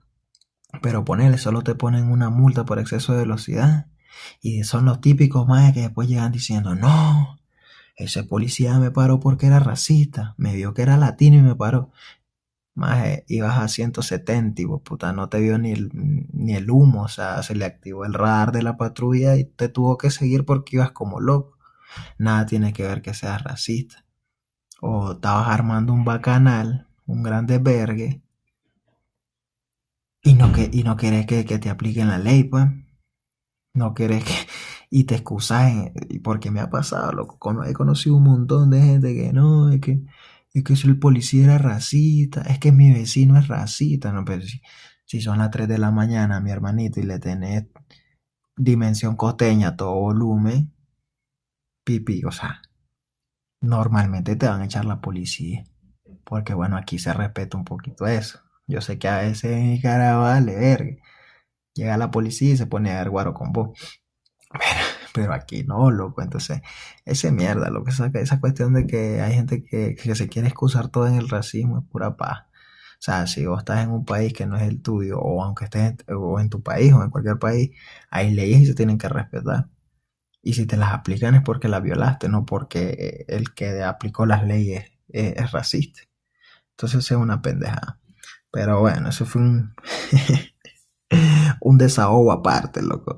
[0.81, 3.87] Pero ponele, solo te ponen una multa por exceso de velocidad.
[4.41, 7.39] Y son los típicos más que después llegan diciendo, no,
[7.95, 11.91] ese policía me paró porque era racista, me vio que era latino y me paró.
[12.75, 17.03] Más ibas a 170 y vos, puta, no te vio ni el, ni el humo,
[17.03, 20.45] o sea, se le activó el radar de la patrulla y te tuvo que seguir
[20.45, 21.57] porque ibas como loco.
[22.17, 24.05] Nada tiene que ver que seas racista.
[24.81, 28.23] O estabas armando un bacanal, un gran desvergue,
[30.23, 32.65] y no, que, y no querés que, que te apliquen la ley, pues.
[33.73, 34.33] No querés que...
[34.89, 35.73] Y te excusas,
[36.23, 37.63] porque me ha pasado, loco.
[37.65, 40.03] He conocido un montón de gente que no, es que
[40.53, 44.41] es que si el policía era racista, es que mi vecino es racista, no, pero
[44.43, 44.61] si,
[45.05, 47.65] si son las 3 de la mañana, mi hermanito, y le tenés
[48.55, 50.73] dimensión costeña, todo volumen,
[51.83, 52.61] pipi, o sea,
[53.61, 55.63] normalmente te van a echar la policía,
[56.23, 58.39] porque bueno, aquí se respeta un poquito eso.
[58.67, 60.95] Yo sé que a veces en cara vale, verga.
[61.73, 63.77] Llega la policía y se pone a ver guaro con vos.
[64.51, 66.21] Pero, pero aquí no, loco.
[66.21, 66.61] Entonces,
[67.05, 70.47] ese mierda, lo que saca esa cuestión de que hay gente que, que se quiere
[70.49, 72.43] excusar todo en el racismo es pura paz.
[72.93, 75.65] O sea, si vos estás en un país que no es el tuyo, o aunque
[75.65, 77.71] estés en, o en tu país o en cualquier país,
[78.09, 79.69] hay leyes y se tienen que respetar.
[80.41, 84.45] Y si te las aplican es porque las violaste, no porque el que aplicó las
[84.45, 86.01] leyes es, es racista.
[86.71, 87.99] Entonces es una pendejada.
[88.51, 89.73] Pero bueno, eso fue un,
[91.61, 93.17] un desahogo aparte, loco.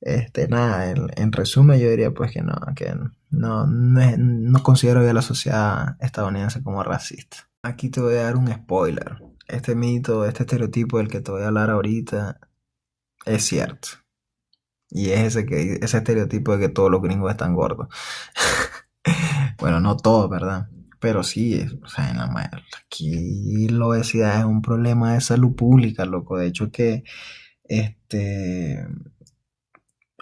[0.00, 2.94] Este, nada, en, en, resumen yo diría pues que no, que
[3.30, 7.48] no, no, no considero ya la sociedad estadounidense como racista.
[7.62, 9.16] Aquí te voy a dar un spoiler.
[9.48, 12.38] Este mito, este estereotipo del que te voy a hablar ahorita
[13.24, 13.88] es cierto.
[14.90, 17.88] Y es ese, que, ese estereotipo de que todos los gringos están gordos.
[19.58, 20.68] bueno, no todos, ¿verdad?
[21.00, 22.50] Pero sí, o sea, en la,
[22.84, 26.38] aquí la obesidad es un problema de salud pública, loco.
[26.38, 27.02] De hecho que
[27.64, 28.86] este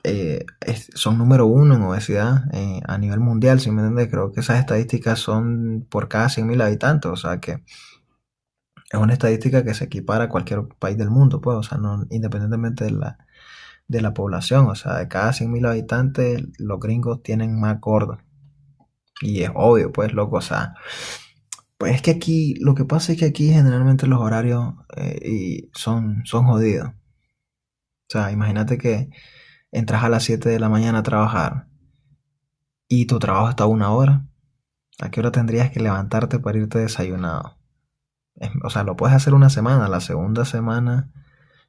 [0.04, 4.32] eh, es, son número uno en obesidad eh, a nivel mundial, si me entiendes, creo
[4.32, 7.64] que esas estadísticas son por cada 100.000 habitantes, o sea que
[8.92, 12.04] es una estadística que se equipara a cualquier país del mundo, pues, o sea, no,
[12.10, 13.18] independientemente de la,
[13.88, 18.18] de la población, o sea, de cada 100.000 habitantes, los gringos tienen más gordos.
[19.22, 20.74] Y es obvio, pues, loco, o sea,
[21.78, 25.70] pues es que aquí, lo que pasa es que aquí generalmente los horarios eh, y
[25.74, 26.88] son, son jodidos.
[26.90, 26.94] O
[28.08, 29.10] sea, imagínate que
[29.74, 31.66] entras a las 7 de la mañana a trabajar
[32.86, 34.24] y tu trabajo está una hora,
[35.00, 37.58] ¿a qué hora tendrías que levantarte para irte desayunado?
[38.62, 41.10] O sea, lo puedes hacer una semana, la segunda semana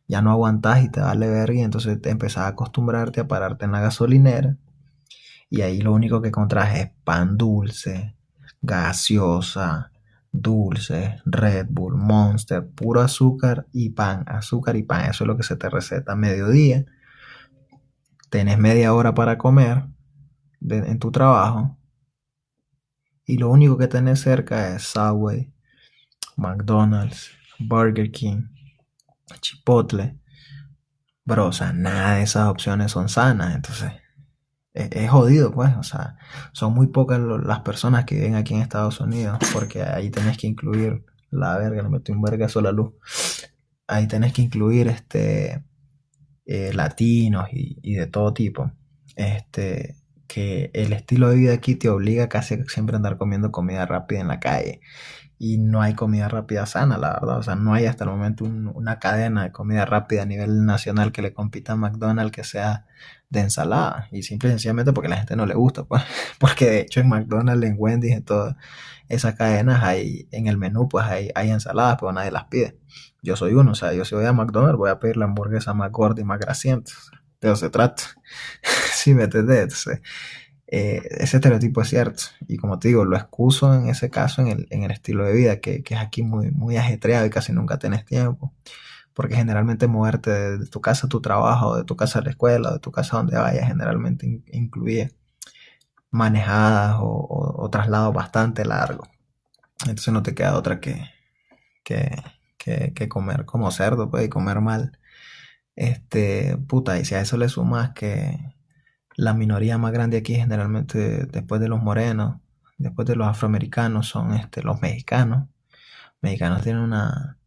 [0.08, 3.66] ya no aguantas y te vale verga y entonces te empezás a acostumbrarte a pararte
[3.66, 4.56] en la gasolinera
[5.50, 8.16] y ahí lo único que encontrás es pan dulce,
[8.62, 9.92] gaseosa,
[10.32, 15.44] dulce, Red Bull, Monster, puro azúcar y pan, azúcar y pan, eso es lo que
[15.44, 16.86] se te receta a mediodía
[18.30, 19.86] tenés media hora para comer
[20.62, 21.78] en tu trabajo
[23.26, 25.52] y lo único que tenés cerca es Subway,
[26.38, 28.44] McDonald's, Burger King,
[29.42, 30.20] Chipotle.
[31.24, 33.92] Bro, o sea, nada de esas opciones son sanas, entonces
[34.74, 36.18] es, jodido, pues, o sea,
[36.52, 40.46] son muy pocas las personas que viven aquí en Estados Unidos, porque ahí tenés que
[40.46, 42.94] incluir, la verga, no metí un verga sola luz,
[43.88, 45.64] ahí tenés que incluir este
[46.46, 48.72] eh, latinos y, y, de todo tipo,
[49.16, 49.96] este,
[50.28, 54.20] que el estilo de vida aquí te obliga casi siempre a andar comiendo comida rápida
[54.22, 54.82] en la calle.
[55.38, 57.38] Y no hay comida rápida sana, la verdad.
[57.40, 61.12] O sea, no hay hasta el momento una cadena de comida rápida a nivel nacional
[61.12, 62.86] que le compita a McDonald's que sea
[63.30, 64.08] de ensalada.
[64.12, 65.84] Y simple y sencillamente porque la gente no le gusta.
[65.84, 66.04] Pues.
[66.40, 68.56] Porque de hecho en McDonald's, en Wendy's, en todas
[69.10, 72.80] esas cadenas, hay, en el menú pues hay, hay ensaladas, pero nadie las pide.
[73.22, 75.74] Yo soy uno, o sea, yo si voy a McDonald's voy a pedir la hamburguesa
[75.74, 76.92] más gorda y más grasienta.
[77.42, 78.04] De eso se trata.
[78.94, 79.64] ¿Sí me entendés?
[79.64, 80.02] Entonces,
[80.68, 82.24] eh, ese estereotipo es cierto.
[82.48, 85.34] Y como te digo, lo excuso en ese caso en el, en el estilo de
[85.34, 88.54] vida, que, que, es aquí muy, muy ajetreado y casi nunca tenés tiempo.
[89.14, 92.72] Porque generalmente moverte de, tu casa a tu trabajo, de tu casa a la escuela,
[92.74, 95.12] de tu casa a donde vayas, generalmente incluye
[96.12, 99.10] manejadas o, o, traslados bastante largos.
[99.82, 101.10] Entonces no te queda otra que,
[101.84, 102.12] que,
[102.58, 105.00] que, que comer como cerdo, pues, y comer mal.
[105.76, 108.55] Este, puta, y si a eso le sumas que
[109.16, 112.42] la minoría más grande aquí generalmente después de los morenos,
[112.78, 115.48] después de los afroamericanos son este, los mexicanos.
[116.22, 117.38] Mexicanos tienen una,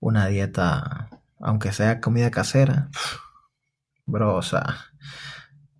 [0.00, 2.90] una dieta, aunque sea comida casera,
[4.06, 4.76] bro, o sea,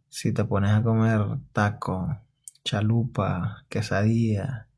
[0.08, 1.20] si te pones a comer
[1.52, 2.18] taco,
[2.64, 4.68] chalupa, quesadilla,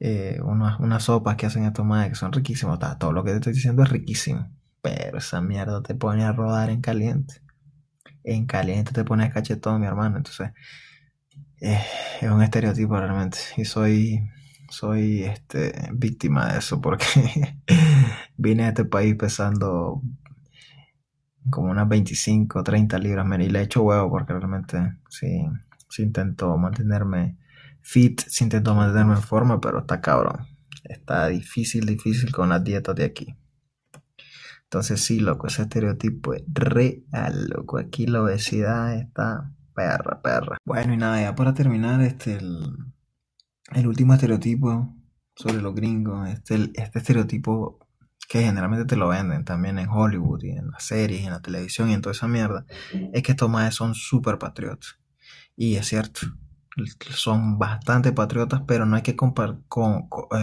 [0.00, 3.36] eh, unas, unas sopas que hacen estos madres que son riquísimos, todo lo que te
[3.36, 4.50] estoy diciendo es riquísimo,
[4.82, 7.42] pero esa mierda te pone a rodar en caliente
[8.24, 10.16] en caliente te pones cachetón, mi hermano.
[10.18, 10.50] Entonces,
[11.60, 11.80] eh,
[12.20, 13.38] es un estereotipo realmente.
[13.56, 14.30] Y soy,
[14.68, 17.06] soy este, víctima de eso porque
[18.36, 20.02] vine a este país pesando
[21.50, 23.26] como unas 25, 30 libras.
[23.40, 25.44] Y le he hecho huevo porque realmente sí,
[25.88, 27.38] sí intento mantenerme
[27.80, 30.46] fit, sí intento mantenerme en forma, pero está cabrón.
[30.84, 33.36] Está difícil, difícil con las dietas de aquí.
[34.72, 37.76] Entonces sí, loco, ese estereotipo es real, loco.
[37.76, 40.56] Aquí la obesidad está perra, perra.
[40.64, 44.96] Bueno, y nada, ya para terminar, este, el, último estereotipo
[45.36, 47.86] sobre los gringos, este, este estereotipo
[48.26, 51.42] que generalmente te lo venden también en Hollywood y en las series y en la
[51.42, 52.64] televisión y en toda esa mierda,
[53.12, 54.98] es que estos maes son súper patriotas.
[55.54, 56.22] Y es cierto,
[57.10, 59.34] son bastante patriotas, pero no hay que con,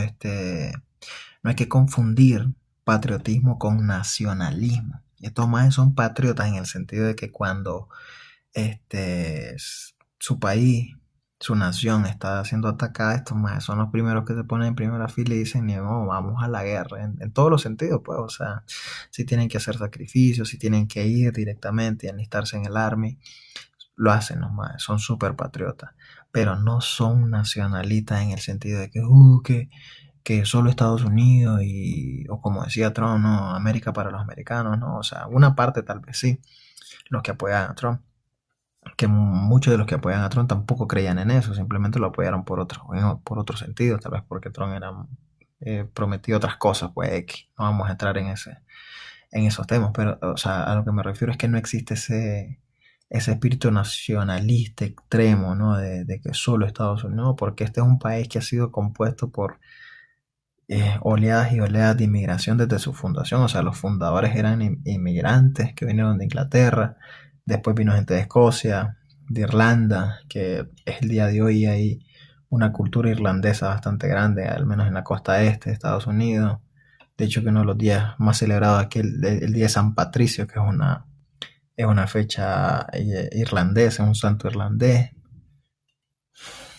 [0.04, 0.72] este,
[1.42, 2.54] no hay que confundir
[2.90, 5.00] patriotismo con nacionalismo.
[5.22, 7.88] Estos más son patriotas en el sentido de que cuando
[8.52, 9.56] este,
[10.18, 10.96] su país,
[11.40, 15.08] su nación está siendo atacada, estos más son los primeros que se ponen en primera
[15.08, 18.64] fila y dicen, no, vamos a la guerra, en, todos los sentidos, pues, o sea,
[19.12, 23.20] si tienen que hacer sacrificios, si tienen que ir directamente y enlistarse en el army,
[23.96, 25.92] lo hacen los más, son súper patriotas,
[26.32, 29.70] pero no son nacionalistas en el sentido de que, uh, que
[30.24, 34.98] que solo Estados Unidos y, o como decía Trump, no, América para los americanos, ¿no?
[34.98, 36.40] O sea, una parte tal vez sí,
[37.10, 38.02] los que apoyan a Trump,
[38.98, 42.46] que muchos de los que apoyan a Trump tampoco creían en eso, simplemente lo apoyaron
[42.46, 42.84] por otro,
[43.24, 44.92] por otro sentido, tal vez porque Trump era
[45.62, 47.26] eh, prometió otras cosas, pues
[47.58, 48.58] no vamos a entrar en ese,
[49.32, 51.96] en esos temas, pero o sea, a lo que me refiero es que no existe
[51.96, 52.60] ese
[53.10, 55.78] ese espíritu nacionalista extremo, ¿no?
[55.78, 59.32] De, de que solo Estados Unidos, porque este es un país que ha sido compuesto
[59.32, 59.60] por
[60.70, 63.42] eh, oleadas y oleadas de inmigración desde su fundación.
[63.42, 66.96] O sea, los fundadores eran inmigrantes que vinieron de Inglaterra,
[67.44, 72.00] después vino gente de Escocia, de Irlanda, que es el día de hoy hay
[72.50, 76.60] una cultura irlandesa bastante grande, al menos en la costa este de Estados Unidos.
[77.18, 79.96] De hecho, que uno de los días más celebrados aquí el, el día de San
[79.96, 81.06] Patricio, que es una,
[81.76, 85.12] es una fecha eh, irlandesa, un santo irlandés.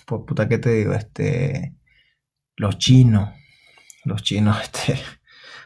[0.06, 0.92] Pues puta, ¿qué te digo?
[0.94, 1.74] Este,
[2.56, 3.30] los chinos,
[4.04, 5.00] los chinos este,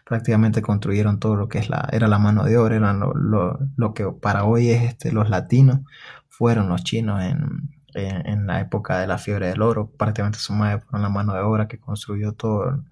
[0.05, 4.07] prácticamente construyeron todo lo que es la, era la mano de obra, eran lo, que
[4.07, 5.81] para hoy es este, los latinos,
[6.29, 10.81] fueron los chinos en, en, la época de la fiebre del oro, prácticamente su madre
[10.81, 12.85] fueron la mano de obra que construyó todo,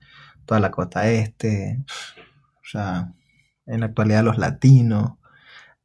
[0.47, 1.85] toda la costa este,
[2.57, 3.13] o sea,
[3.67, 5.13] en la actualidad los latinos,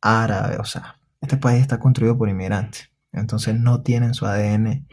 [0.02, 4.88] árabes, o sea, este país está construido por inmigrantes, entonces no tienen su ADN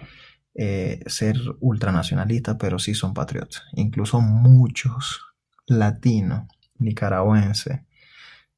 [0.55, 3.65] eh, ser ultranacionalistas, pero sí son patriotas.
[3.73, 5.23] Incluso muchos
[5.67, 6.45] latinos,
[6.79, 7.81] nicaragüenses,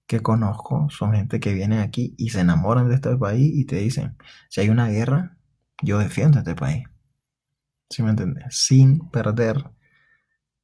[0.06, 3.76] que conozco, son gente que vienen aquí y se enamoran de este país y te
[3.76, 4.16] dicen,
[4.48, 5.36] si hay una guerra,
[5.82, 6.84] yo defiendo este país.
[7.90, 8.44] ¿Sí me entiendes?
[8.50, 9.64] Sin perder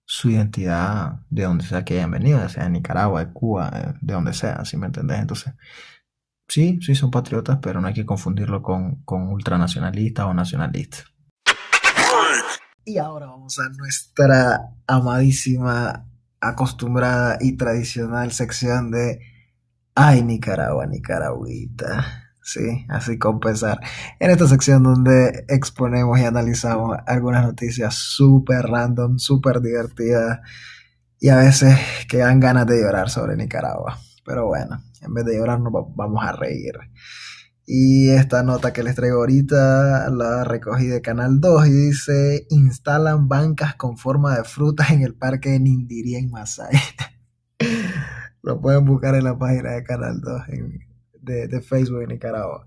[0.04, 4.32] su identidad de donde sea que hayan venido, sea de Nicaragua, de Cuba, de donde
[4.34, 5.18] sea, ¿sí me entiendes?
[5.20, 5.54] Entonces,
[6.48, 11.11] sí, sí son patriotas, pero no hay que confundirlo con, con ultranacionalistas o nacionalistas.
[12.84, 16.08] Y ahora vamos a nuestra amadísima,
[16.40, 19.20] acostumbrada y tradicional sección de
[19.94, 22.32] Ay, Nicaragua, Nicaragüita.
[22.42, 23.78] Sí, así compensar.
[24.18, 30.40] En esta sección donde exponemos y analizamos algunas noticias súper random, súper divertidas
[31.20, 31.78] y a veces
[32.08, 33.96] que dan ganas de llorar sobre Nicaragua.
[34.24, 36.74] Pero bueno, en vez de llorar nos vamos a reír.
[37.64, 43.28] Y esta nota que les traigo ahorita la recogí de Canal 2 y dice, instalan
[43.28, 46.76] bancas con forma de frutas en el parque de Nindirí en Masai.
[48.42, 50.42] Lo pueden buscar en la página de Canal 2
[51.22, 52.66] de, Facebook de Nicaragua.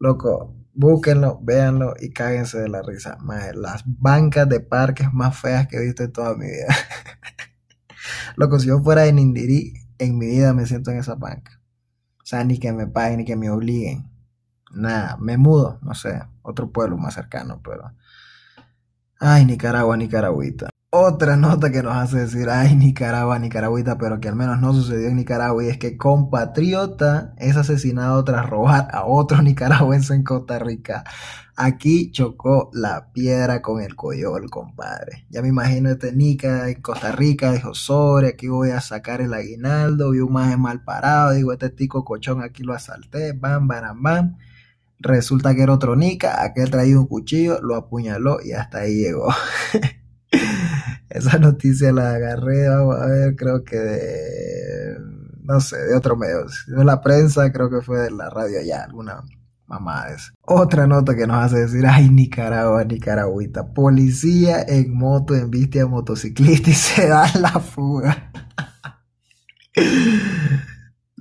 [0.00, 3.16] Loco, búsquenlo, véanlo y cáguense de la risa.
[3.54, 6.66] las bancas de parques más feas que he visto en toda mi vida.
[8.36, 11.60] Loco, si yo fuera de Nindirí, en mi vida me siento en esa banca.
[12.18, 14.11] O sea, ni que me paguen, ni que me obliguen.
[14.72, 17.92] Nada, me mudo, no sé, otro pueblo más cercano, pero...
[19.20, 20.70] Ay, Nicaragua, Nicaragüita.
[20.94, 25.08] Otra nota que nos hace decir, ay, Nicaragua, Nicaragüita, pero que al menos no sucedió
[25.08, 30.58] en Nicaragua, y es que compatriota es asesinado tras robar a otro nicaragüense en Costa
[30.58, 31.04] Rica.
[31.56, 35.26] Aquí chocó la piedra con el coyol, compadre.
[35.30, 39.32] Ya me imagino este Nica en Costa Rica, dijo, sobre, aquí voy a sacar el
[39.32, 44.02] aguinaldo, vi un maje mal parado, digo, este tico cochón aquí lo asalté, bam, bam,
[44.02, 44.36] bam.
[45.02, 49.28] Resulta que era otro Nica, aquel traía un cuchillo, lo apuñaló y hasta ahí llegó.
[51.10, 54.96] Esa noticia la agarré, vamos a ver, creo que de,
[55.42, 56.46] no sé, de otro medio.
[56.68, 59.22] de la prensa, creo que fue de la radio ya, alguna
[59.66, 60.32] mamá es.
[60.42, 63.72] Otra nota que nos hace decir, ay, Nicaragua, Nicaragüita.
[63.72, 65.50] Policía en moto en
[65.80, 68.30] a motociclista y se da la fuga.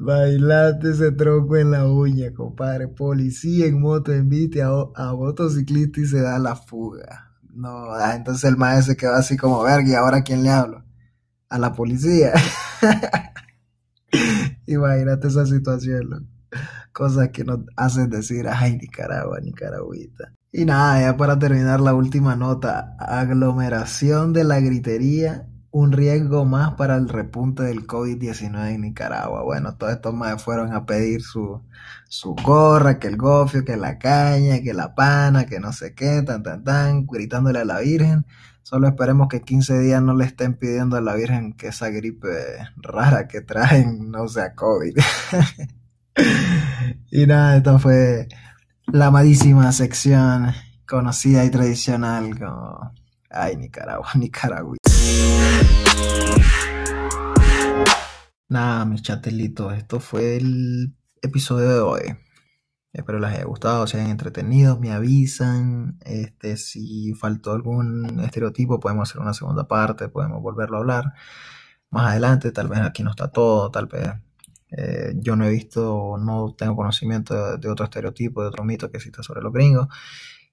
[0.04, 2.88] Bailate ese tronco en la uña, compadre.
[2.88, 7.32] Policía en moto en a, a motociclista y se da la fuga.
[7.54, 10.50] No, ah, entonces el maestro se quedó así como, verga, ¿y ahora a quién le
[10.50, 10.84] hablo?
[11.50, 12.34] A la policía.
[14.66, 16.28] Imagínate esa situación,
[16.92, 20.34] Cosas que nos hacen decir, ay, Nicaragua, Nicaragüita.
[20.52, 26.74] Y nada, ya para terminar la última nota, aglomeración de la gritería un riesgo más
[26.76, 29.44] para el repunte del COVID-19 en Nicaragua.
[29.44, 31.62] Bueno, todos estos más fueron a pedir su,
[32.10, 36.22] su gorra, que el gofio, que la caña, que la pana, que no sé qué,
[36.24, 38.26] tan, tan, tan, gritándole a la Virgen.
[38.64, 42.28] Solo esperemos que 15 días no le estén pidiendo a la Virgen que esa gripe
[42.78, 44.98] rara que traen no sea COVID.
[47.12, 48.28] y nada, esta fue
[48.88, 50.52] la amadísima sección
[50.86, 52.92] conocida y tradicional como...
[53.30, 54.76] Ay, Nicaragua, Nicaragua.
[58.50, 62.02] Nada, mis chatelitos, esto fue el episodio de hoy.
[62.94, 65.98] Espero les haya gustado, se hayan entretenido, me avisan.
[66.02, 71.14] Este, si faltó algún estereotipo, podemos hacer una segunda parte, podemos volverlo a hablar
[71.90, 72.52] más adelante.
[72.52, 74.10] Tal vez aquí no está todo, tal vez
[74.72, 78.98] eh, yo no he visto, no tengo conocimiento de, otro estereotipo, de otro mito que
[78.98, 79.88] exista sobre los gringos.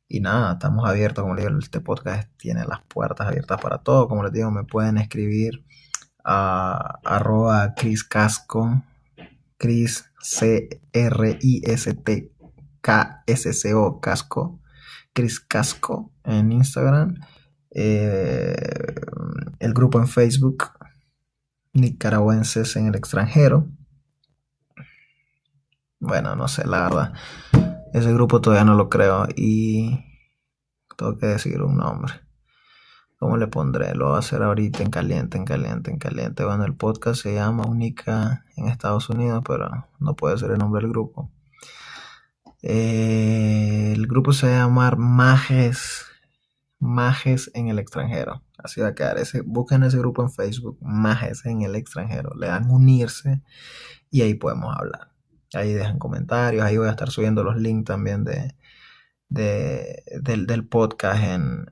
[0.09, 4.09] Y nada, estamos abiertos, como les digo, este podcast tiene las puertas abiertas para todo.
[4.09, 5.65] Como les digo, me pueden escribir
[6.25, 8.83] a arroba Chris Casco,
[9.59, 12.33] Chris C-R-I-S-T
[12.81, 14.61] K-S-C-O, Casco,
[15.13, 17.17] Chris Casco en Instagram,
[17.71, 18.55] eh,
[19.59, 20.71] el grupo en Facebook,
[21.75, 23.69] Nicaragüenses en el extranjero.
[26.01, 27.13] Bueno, no sé, la verdad.
[27.99, 30.05] Ese grupo todavía no lo creo y
[30.97, 32.13] tengo que decir un nombre.
[33.19, 33.93] ¿Cómo le pondré?
[33.97, 36.45] Lo voy a hacer ahorita en caliente, en caliente, en caliente.
[36.45, 40.81] Bueno, el podcast se llama Única en Estados Unidos, pero no puede ser el nombre
[40.83, 41.33] del grupo.
[42.63, 46.07] Eh, el grupo se va a llamar Majes,
[46.79, 48.45] Majes en el extranjero.
[48.59, 49.19] Así va a quedar.
[49.19, 52.31] Ese, busquen ese grupo en Facebook, Majes en el extranjero.
[52.39, 53.43] Le dan unirse
[54.09, 55.08] y ahí podemos hablar.
[55.55, 58.55] Ahí dejan comentarios, ahí voy a estar subiendo los links también de,
[59.29, 61.67] del, podcast en,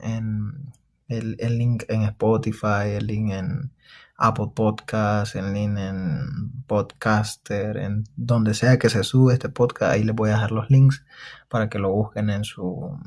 [1.09, 3.73] el, link en Spotify, el link en
[4.17, 10.05] Apple Podcast, el link en Podcaster, en donde sea que se sube este podcast, ahí
[10.05, 11.05] les voy a dejar los links
[11.49, 12.99] para que lo busquen en su,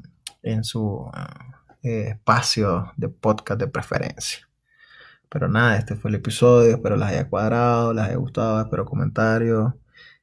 [0.43, 1.09] en su
[1.83, 4.47] eh, espacio de podcast de preferencia.
[5.29, 9.73] Pero nada, este fue el episodio, espero les haya cuadrado, les haya gustado, espero comentarios.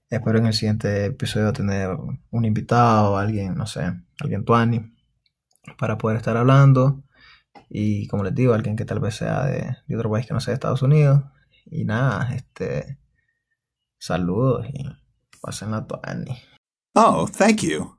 [0.09, 1.91] Espero en el siguiente episodio tener
[2.31, 4.95] un invitado, alguien, no sé, alguien tuani,
[5.79, 7.03] para poder estar hablando.
[7.69, 10.53] Y como les digo, alguien que tal vez sea de, otro país que no sea
[10.53, 11.25] de Estados Unidos.
[11.67, 12.99] Y nada, este.
[13.99, 14.85] Saludos y
[15.41, 16.39] pasen la tuani.
[16.95, 17.97] Oh, thank you.